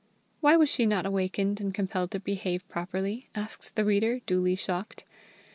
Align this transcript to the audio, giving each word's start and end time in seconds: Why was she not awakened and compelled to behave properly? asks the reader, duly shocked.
Why 0.39 0.57
was 0.57 0.67
she 0.67 0.87
not 0.87 1.05
awakened 1.05 1.61
and 1.61 1.75
compelled 1.75 2.09
to 2.09 2.19
behave 2.19 2.67
properly? 2.67 3.29
asks 3.35 3.69
the 3.69 3.85
reader, 3.85 4.17
duly 4.25 4.55
shocked. 4.55 5.03